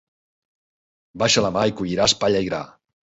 [1.23, 2.63] Baixa la mà i colliràs palla i gra.